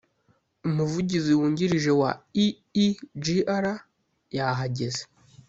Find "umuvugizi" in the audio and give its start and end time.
0.67-1.31